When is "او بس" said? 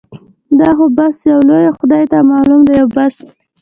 2.81-3.15